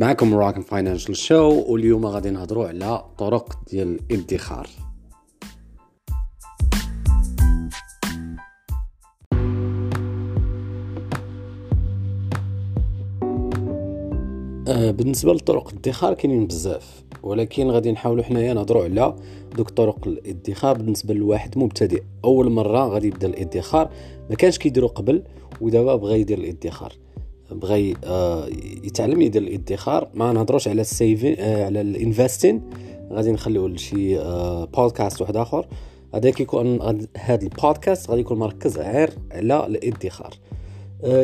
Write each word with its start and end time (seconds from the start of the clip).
معكم 0.00 0.34
Moroccan 0.34 0.62
Financial 0.62 1.16
Show 1.16 1.64
واليوم 1.68 2.06
غادي 2.06 2.30
نهضروا 2.30 2.68
على 2.68 3.04
طرق 3.18 3.58
ديال 3.70 4.00
الادخار. 4.10 4.68
آه، 14.68 14.90
بالنسبة 14.90 15.32
لطرق 15.32 15.68
الادخار 15.68 16.14
كاينين 16.14 16.46
بزاف 16.46 17.04
ولكن 17.22 17.70
غادي 17.70 17.92
نحاولوا 17.92 18.24
حنايا 18.24 18.54
نهضروا 18.54 18.84
على 18.84 19.16
دوك 19.56 19.70
طرق 19.70 20.08
الادخار 20.08 20.76
بالنسبة 20.78 21.14
لواحد 21.14 21.58
مبتدئ. 21.58 22.02
أول 22.24 22.50
مرة 22.50 22.88
غادي 22.88 23.06
يبدأ 23.06 23.28
الادخار 23.28 23.90
ما 24.30 24.36
كانش 24.36 24.58
كيديرو 24.58 24.86
قبل 24.86 25.22
ودابا 25.60 25.96
بغى 25.96 26.20
يدير 26.20 26.38
الادخار. 26.38 26.92
بغى 27.50 27.94
آه، 28.04 28.46
يتعلم 28.84 29.22
يدير 29.22 29.42
الادخار. 29.42 30.08
ما 30.14 30.32
نهضروش 30.32 30.68
على 30.68 30.80
السيفين 30.80 31.36
آه، 31.38 31.64
على 31.64 31.80
الانفستين 31.80 32.62
غادي 33.12 33.32
نخليو 33.32 33.66
لشي 33.66 34.18
بودكاست 34.64 35.20
واحد 35.20 35.36
آخر. 35.36 35.66
هذا 36.14 36.30
كيكون 36.30 36.80
هذا 37.16 37.42
البودكاست 37.42 38.10
غادي 38.10 38.20
يكون 38.20 38.38
مركز 38.38 38.78
غير 38.78 39.10
على 39.32 39.66
الادخار. 39.66 40.34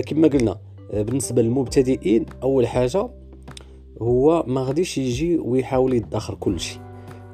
كما 0.06 0.28
قلنا 0.28 0.59
بالنسبة 0.92 1.42
للمبتدئين 1.42 2.27
أول 2.42 2.66
حاجة 2.66 3.09
هو 4.02 4.45
ما 4.47 4.62
غاديش 4.62 4.98
يجي 4.98 5.38
ويحاول 5.38 5.95
يدخر 5.95 6.34
كل 6.34 6.61
شيء 6.61 6.80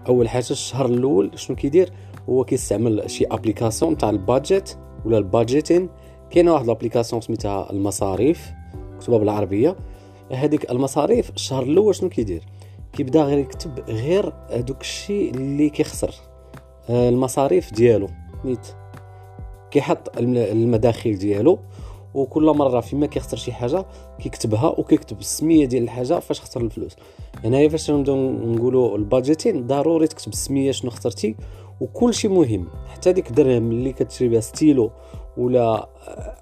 أول 0.09 0.29
حاجة 0.29 0.51
الشهر 0.51 0.87
الأول 0.87 1.31
شنو 1.35 1.57
كيدير؟ 1.57 1.93
هو 2.29 2.45
كيستعمل 2.45 3.11
شي 3.11 3.25
application 3.25 3.97
تاع 3.97 4.11
ال 4.11 4.19
budget 4.19 4.71
ولا 5.05 5.19
ال 5.19 5.26
budgeting 5.26 5.89
كاينة 6.31 6.53
واحد 6.53 6.65
ال 6.65 6.69
application 6.69 7.21
سميتها 7.23 7.73
المصاريف. 7.73 8.53
مكتوبه 9.01 9.19
بالعربية. 9.19 9.77
هذيك 10.33 10.71
المصاريف 10.71 11.31
الشهر 11.31 11.63
الأول 11.63 11.95
شنو 11.95 12.09
كيدير؟ 12.09 12.43
كيبدا 12.93 13.23
غير 13.23 13.39
يكتب 13.39 13.81
غير 13.89 14.33
هذوك 14.51 14.81
الشيء 14.81 15.35
اللي 15.35 15.71
كيخسر 15.71 16.15
آه، 16.91 17.09
المصاريف 17.09 17.73
ديالو. 17.75 18.09
نيت. 18.45 18.67
كيحط 19.71 20.19
المداخيل 20.19 21.19
ديالو 21.19 21.59
وكل 22.15 22.45
مرة 22.45 22.81
فيما 22.81 23.07
كيخسر 23.07 23.37
شي 23.37 23.53
حاجة 23.53 23.87
كيكتبها 24.19 24.69
وكيكتب 24.79 25.19
السمية 25.19 25.67
ديال 25.67 25.83
الحاجة 25.83 26.19
فاش 26.19 26.41
خسر 26.41 26.61
الفلوس. 26.61 26.97
هنايا 27.45 27.61
يعني 27.61 27.71
فاش 27.71 27.91
نبداو 27.91 28.31
نقولوا 28.31 28.97
ال 28.97 29.04
budgeting 29.04 29.67
ضروري 29.67 30.07
تكتب 30.07 30.33
السمية 30.33 30.73
شنو 30.73 30.91
خسرتي 30.91 31.37
وكل 31.81 32.15
شيء 32.15 32.31
مهم. 32.31 32.69
حتى 32.93 33.13
ديك 33.13 33.33
درهم 33.33 33.71
اللي 33.71 33.93
كتشري 33.93 34.29
بها 34.29 34.41
ستيلو 34.41 34.91
ولا 35.37 35.89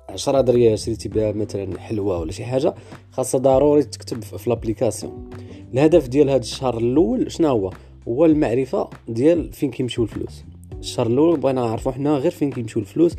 10 0.09 0.41
دريال 0.41 0.79
شريتي 0.79 1.09
بها 1.09 1.33
مثلا 1.33 1.81
حلوة 1.81 2.19
ولا 2.19 2.33
شي 2.33 2.45
حاجة 2.45 2.75
خاصها 3.13 3.39
ضروري 3.39 3.83
تكتب 3.83 4.23
في 4.23 4.51
l'application 4.51 5.31
الهدف 5.73 6.09
ديال 6.09 6.31
هذا 6.31 6.41
الشهر 6.41 6.79
الأول 6.79 7.33
شنو 7.33 7.49
هو؟ 7.49 7.71
هو 8.09 8.25
المعرفة 8.25 8.91
ديال 9.09 9.53
فين 9.53 9.71
كيمشيو 9.71 10.05
الفلوس. 10.05 10.45
الشهر 10.81 11.07
الأول 11.07 11.41
بغينا 11.41 11.61
نعرفوا 11.61 11.93
حنا 11.93 12.17
غير 12.17 12.31
فين 12.31 12.53
كيمشيو 12.53 12.83
الفلوس 12.83 13.13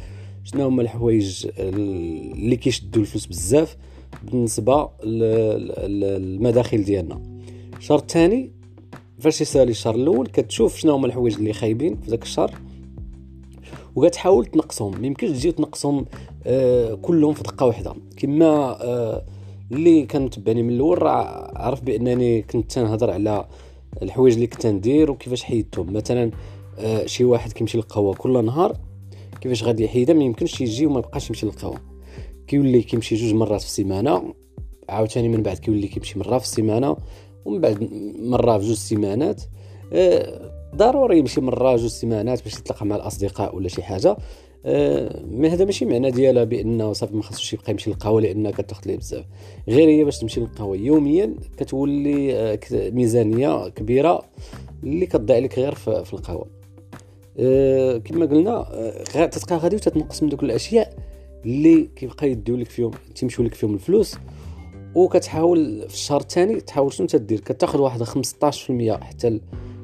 شنو 0.44 0.68
هما 0.68 0.82
الحوايج 0.82 1.48
اللي 1.60 2.56
كيشدوا 2.56 3.02
الفلوس 3.02 3.26
بزاف 3.26 3.78
بالنسبة 4.24 4.90
للمداخل 5.04 6.84
ديالنا. 6.84 7.22
الشهر 7.78 7.98
الثاني 8.00 8.52
فاش 9.20 9.42
يسالي 9.42 9.72
الشهر 9.72 9.96
الأول 9.96 10.28
كتشوف 10.28 10.78
شنو 10.78 10.94
هما 10.94 11.08
الحوايج 11.08 11.36
اللي 11.36 11.54
خايبين 11.54 11.96
في 11.96 12.10
ذاك 12.10 12.24
الشهر 12.24 12.52
وكتحاول 13.96 14.46
تنقصهم. 14.46 15.02
ما 15.02 15.08
يمكنش 15.08 15.30
تجي 15.30 15.52
تنقصهم 15.52 16.06
كلهم 17.02 17.34
في 17.34 17.44
دقة 17.44 17.66
واحدة. 17.66 17.96
كما 18.18 18.84
آه 18.84 19.26
اللي 19.72 20.06
كان 20.06 20.22
متبعني 20.22 20.64
من 20.64 20.74
الأول 20.74 21.02
راه 21.02 21.52
عرف 21.56 21.82
بأنني 21.82 22.42
كنت 22.42 22.72
تنهضر 22.72 23.12
على 23.12 23.48
الحوايج 24.02 24.34
اللي 24.34 24.48
كنت 24.48 24.68
ندير 24.68 25.12
وكيفاش 25.12 25.44
حيدتهم. 25.44 25.94
مثلا 25.94 26.32
آه 26.80 27.06
شي 27.06 27.24
واحد 27.24 27.52
كيمشي 27.54 27.78
للقهوة 27.78 28.14
كل 28.16 28.46
نهار 28.46 28.78
كيفاش 29.42 29.64
غادي 29.64 29.84
يحيدها 29.84 30.16
ما 30.16 30.24
يمكنش 30.24 30.62
يجي 30.62 30.86
وما 30.86 31.00
يبقاش 31.00 31.30
يمشي 31.30 31.46
للقهوة. 31.46 31.82
كيولي 32.48 32.82
كيمشي 32.82 33.16
جوج 33.16 33.34
مرات 33.34 33.62
في 33.62 33.68
السيمانة 33.68 34.34
عاوتاني 34.90 35.30
من 35.30 35.44
بعد 35.44 35.58
كيولي 35.58 35.88
كيمشي 35.88 36.20
مرة 36.20 36.38
في 36.38 36.44
السيمانة 36.44 36.98
ومن 37.46 37.62
بعد 37.62 37.90
مرة 38.20 38.58
في 38.58 38.66
جوج 38.66 38.76
سيمانات. 38.76 39.42
آه 39.94 40.59
ضروري 40.76 41.18
يمشي 41.20 41.42
مره 41.42 41.76
جوج 41.76 41.90
سيمانات 41.90 42.44
باش 42.44 42.58
يتلاقى 42.58 42.86
مع 42.86 42.96
الأصدقاء 42.96 43.56
ولا 43.56 43.68
شي 43.68 43.84
حاجة. 43.84 44.18
آه 44.66 45.24
ما 45.32 45.48
هذا 45.48 45.66
ماشي 45.66 45.86
معنى 45.86 46.12
ديالها 46.12 46.44
بأنه 46.44 46.94
صافي 46.94 47.16
ما 47.16 47.24
خاصوش 47.24 47.54
يبقى 47.54 47.72
يمشي 47.72 47.90
للقهوة 47.90 48.22
لأن 48.22 48.50
كتاخذ 48.50 48.82
ليه 48.86 48.98
بزاف. 48.98 49.26
غير 49.68 49.90
هي 49.90 50.04
باش 50.04 50.18
تمشي 50.20 50.40
للقهوة 50.40 50.78
يوميا 50.78 51.36
كتولي 51.58 52.36
آه 52.36 52.60
ميزانية 52.74 53.70
كبيرة 53.70 54.22
اللي 54.84 55.06
كتضيع 55.06 55.38
لك 55.38 55.60
غير 55.60 55.76
في, 55.76 56.14
القهوة. 56.14 56.48
أه 57.40 57.98
كما 57.98 58.26
قلنا 58.26 58.66
أه 59.16 59.26
تتبقى 59.26 59.58
غادي 59.58 59.76
وتتنقص 59.76 60.24
من 60.24 60.30
دوك 60.30 60.44
الأشياء 60.44 60.94
اللي 61.46 61.90
كيبقى 61.96 62.32
يديو 62.32 62.56
لك 62.56 62.70
فيهم 62.70 62.92
تيمشيو 63.16 63.46
لك 63.46 63.54
فيهم 63.54 63.74
الفلوس 63.74 64.16
وكتحاول 64.96 65.86
في 65.88 65.94
الشهر 65.94 66.22
الثاني 66.22 66.62
تحاول 66.62 66.94
شنو 66.94 67.08
تدير؟ 67.08 67.40
كتاخذ 67.40 67.80
واحد 67.82 68.04
15% 68.04 68.92
حتى 69.04 69.40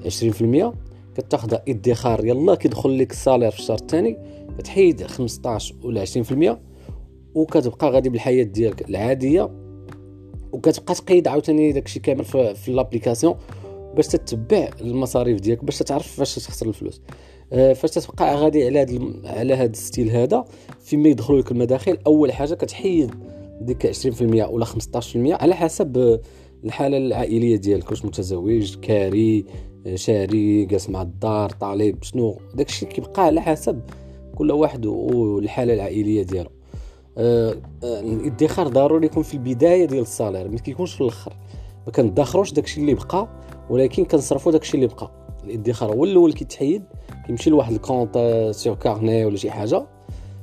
20% 0.10 0.74
كتاخذ 1.18 1.58
ادخار 1.68 2.26
يلا 2.26 2.56
كيدخل 2.56 3.00
لك 3.00 3.12
السالير 3.12 3.52
في 3.52 3.60
الشهر 3.60 3.78
الثاني 3.78 4.18
كتحيد 4.58 5.04
15 5.04 5.76
ولا 5.84 6.06
20% 6.06 6.58
وكتبقى 7.36 7.92
غادي 7.92 8.10
بالحياة 8.10 8.44
ديالك 8.44 8.90
العادية 8.90 9.50
وكتبقى 10.52 10.94
تقيد 10.94 11.28
عاوتاني 11.28 11.72
داكشي 11.72 12.00
كامل 12.00 12.26
في, 12.26 12.56
في 12.56 12.72
l'application 12.72 13.36
باش 13.96 14.08
تتبع 14.08 14.70
المصاريف 14.82 15.40
ديالك 15.40 15.64
باش 15.64 15.80
تعرف 15.80 16.08
فاش 16.08 16.36
تخسر 16.36 16.68
الفلوس. 16.68 17.02
آه، 17.54 17.74
فاش 17.74 17.92
تبقى 17.92 18.36
غادي 18.36 18.66
على 18.66 18.80
هذا 18.80 19.00
على 19.26 19.54
هذا 19.54 19.72
ال 19.72 19.78
style 19.78 20.10
هذا 20.10 20.46
فيما 20.80 21.10
يدخلوا 21.10 21.42
لك 21.42 21.52
المداخل 21.52 21.98
أول 22.08 22.32
حاجة 22.32 22.54
كتحيد 22.54 23.12
ديك 23.62 23.88
20% 23.88 24.22
ولا 24.22 24.66
15% 24.66 24.72
على 25.16 25.56
حسب 25.56 26.20
الحالة 26.64 26.98
العائلية 26.98 27.56
ديالك 27.56 27.92
واش 27.92 28.06
متزوج 28.06 28.76
كاري 28.76 29.46
شاري 29.96 30.66
جالس 30.66 30.90
مع 30.90 31.02
الدار 31.02 31.50
طالب 31.50 32.04
شنو؟ 32.04 32.38
داكشي 32.54 32.86
كيبقى 32.86 33.26
على 33.26 33.42
حسب 33.42 33.82
كل 34.36 34.52
واحد 34.52 34.86
والحاله 34.86 35.74
العائلية 35.74 36.24
ديالو. 36.24 36.50
آه، 37.18 37.56
آه، 37.84 38.00
الادخار 38.00 38.68
ضروري 38.68 39.06
يكون 39.06 39.24
في 39.24 39.34
البداية 39.34 39.86
ديال 39.86 40.02
ال 40.02 40.08
salaire 40.08 40.50
ما 40.50 40.58
كيكونش 40.58 40.94
في 40.94 41.02
الآخر. 41.02 41.34
ما 41.86 41.92
كندخروش 41.92 42.54
داكشي 42.54 42.82
اللي 42.82 42.94
بقى 42.94 43.28
ولكن 43.70 44.06
كنصرفوا 44.06 44.52
داكشي 44.52 44.76
اللي 44.78 44.88
بقى 44.88 45.12
الادخار 45.44 45.94
هو 45.94 46.04
الأول 46.04 46.34
كيتحيد 46.34 46.84
كيمشي 47.28 47.50
لواحد 47.50 47.74
ال 47.74 47.80
compte 47.80 48.18
sur 48.56 48.76
carnet 48.76 49.26
ولا 49.26 49.38
شي 49.38 49.52
حاجة 49.52 49.86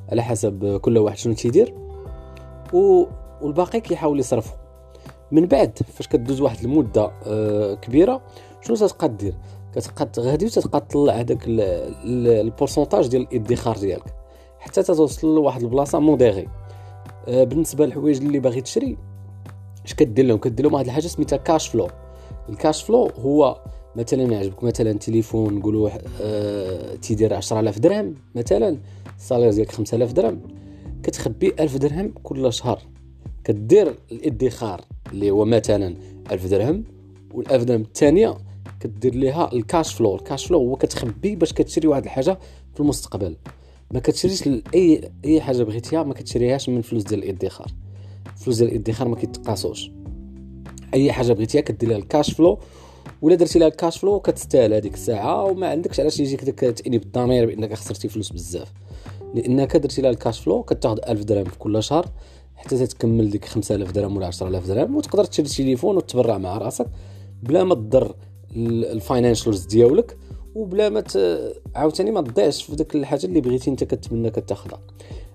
على 0.09 0.23
حسب 0.23 0.77
كل 0.77 0.99
واحد 0.99 1.17
شنو 1.17 1.35
تيدير. 1.35 1.75
والباقي 2.73 3.81
كيحاول 3.81 4.21
يصرفو. 4.21 4.62
من 5.33 5.47
بعد 5.47 5.79
فاش 5.79 6.09
كدوز 6.09 6.41
واحد 6.41 6.65
المدة 6.65 7.11
آه 7.27 7.75
كبيرة 7.75 8.23
شنو 8.61 8.77
تتبقى 8.77 9.09
دير 9.09 9.35
كتبقى 9.75 10.09
غادي 10.19 10.45
وتتبقى 10.47 10.81
تطلع 10.81 11.13
هذاك 11.15 11.39
ال 11.47 11.60
pourcentage 11.60 13.09
ديال 13.09 13.23
الإدخار 13.23 13.79
ديالك 13.79 14.15
حتى 14.59 14.83
توصل 14.83 15.35
لواحد 15.35 15.63
البلاصة 15.63 15.99
modérée 15.99 16.49
آه 17.29 17.45
بالنسبة 17.45 17.87
للحوايج 17.87 18.17
اللي 18.17 18.39
باغي 18.41 18.61
تشري 18.61 18.97
اش 19.85 19.95
كدير 19.95 20.25
لهم؟ 20.25 20.39
كدير 20.39 20.67
لهم 20.67 20.75
واحد 20.75 20.85
الحاجة 20.85 21.07
سميتها 21.07 21.37
cash 21.37 21.69
flow 21.69 21.89
ال 22.49 22.56
cash 22.56 22.83
flow 22.83 23.11
هو 23.21 23.61
مثلا 23.97 24.23
يعجبك 24.23 24.65
مثلا 24.65 24.93
تليفون 24.93 25.55
نقولوا 25.55 25.91
آه 26.23 26.95
تيدير 26.95 27.35
10000 27.35 27.79
درهم 27.79 28.15
مثلا 28.35 28.79
ال 29.19 29.23
salaire 29.23 29.51
ديالك 29.53 29.73
5000 29.73 30.13
درهم. 30.13 30.41
كتخبي 31.03 31.55
1000 31.61 31.77
درهم 31.77 32.13
كل 32.23 32.53
شهر. 32.53 32.79
كدير 33.45 33.95
الإدخار. 34.13 34.81
اللي 35.13 35.31
هو 35.31 35.45
مثلا 35.45 35.97
1000 36.31 36.47
درهم 36.47 36.85
وال1000 37.35 37.55
درهم 37.55 37.81
الثانية 37.81 38.37
كدير 38.81 39.15
ليها 39.15 39.53
ال 39.53 39.61
cash 39.61 39.95
flow 39.95 40.15
ال 40.15 40.21
cash 40.21 40.47
flow 40.47 40.59
هو 40.59 40.77
كتخبي 40.77 41.37
باش 41.37 41.53
كتشري 41.53 41.89
واحد 41.89 42.05
الحاجة 42.05 42.39
في 42.75 42.81
المستقبل. 42.81 43.37
ما 43.91 44.01
كتشريش 44.01 44.49
أي 44.75 45.11
أي 45.25 45.41
حاجة 45.41 45.63
بغيتيها 45.63 46.03
ما 46.03 46.15
كتشريهاش 46.15 46.69
من 46.69 46.81
فلوس 46.81 47.03
ديال 47.03 47.25
الادخار. 47.25 47.67
فلوس 48.37 48.59
ديال 48.59 48.71
الادخار 48.71 49.09
ما 49.09 49.17
كيتقاسوش. 49.17 49.91
أي 50.95 51.13
حاجة 51.13 51.33
بغيتيها 51.33 51.61
كدير 51.61 51.89
لها 51.89 51.99
ال 51.99 52.06
cash 52.06 52.33
flow 52.35 52.59
ولا 53.23 53.35
درتي 53.35 53.59
لها 53.59 53.69
ال 53.69 53.75
cash 53.75 53.99
flow 53.99 54.21
كتستاهل 54.21 54.75
هذيك 54.75 54.95
الساعة 54.95 55.45
وما 55.45 55.69
عندكش 55.69 56.01
علاش 56.01 56.21
يجيك 56.21 56.45
داك 56.45 56.59
تأنيب 56.59 56.99
الضمير 56.99 57.47
بإنك 57.47 57.75
خسرتي 57.75 58.09
فلوس 58.09 58.33
بزاف. 58.33 58.73
لأنك 59.35 59.77
درتي 59.77 60.03
لها 60.03 60.11
ال 60.11 60.17
cash 60.17 60.41
flow 60.41 60.63
كتاخذ 60.63 60.99
1000 61.09 61.25
درهم 61.25 61.45
في 61.45 61.59
كل 61.59 61.83
شهر. 61.83 62.07
حتى 62.63 62.87
تكمل 62.87 63.31
ديك 63.31 63.45
5000 63.45 63.91
درهم 63.91 64.17
ولا 64.17 64.27
10000 64.27 64.67
درهم 64.67 64.97
وتقدر 64.97 65.25
تشري 65.25 65.47
تليفون 65.47 65.97
وتبرع 65.97 66.39
مع 66.39 66.59
راسك 66.59 66.87
بلا 67.43 67.65
ما 67.65 67.75
تضر 67.75 68.15
ال 68.57 68.67
financials 68.67 69.67
ديالك 69.67 70.17
وبلا 70.55 70.89
ما 70.89 71.05
عاوتاني 71.75 72.11
ما 72.11 72.21
تضيعش 72.21 72.63
في 72.63 72.77
ديك 72.77 72.95
الحاجة 72.95 73.27
اللي 73.27 73.41
بغيتي 73.41 73.71
أنت 73.71 73.85
كتمنى 73.85 74.31
كتاخذها. 74.31 74.81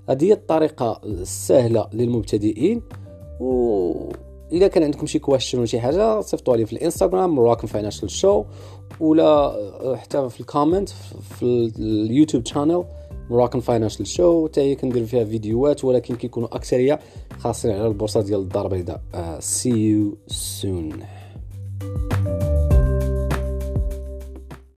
هذه 0.10 0.26
هي 0.26 0.34
الطريقة 0.34 1.02
السهلة 1.06 1.88
للمبتدئين 1.94 2.82
و 3.40 3.92
الا 4.52 4.68
كان 4.68 4.84
عندكم 4.84 5.06
شي 5.06 5.20
question 5.19 5.58
ولا 5.58 5.68
شي 5.68 5.80
حاجة 5.80 6.22
صيفطوا 6.22 6.58
لي 6.58 6.66
في 6.66 6.74
الإنستغرام 6.74 7.36
Moroccan 7.36 7.68
Financial 7.68 8.10
Show 8.10 8.44
ولا 9.00 9.56
حتى 9.96 10.30
في 10.30 10.40
ال 10.40 10.46
comment 10.46 10.90
في 11.40 11.72
ال 11.80 11.88
YouTube 11.88 12.46
channel 12.46 12.84
Moroccan 13.30 13.60
Financial 13.60 14.08
Show 14.08 14.48
حتى 14.48 14.62
هي 14.62 14.76
كندير 14.76 15.06
فيها 15.06 15.24
فيديوهات 15.24 15.86
ولكن 15.86 16.16
كيكونوا 16.16 16.56
أكثرية 16.56 17.00
خاصين 17.40 17.72
على 17.72 17.88
البورصة 17.88 18.22
ديال 18.22 18.40
الدار 18.40 18.66
البيضاء. 18.66 19.02
سي 19.40 19.70
يو 19.70 20.18
سون 20.28 20.94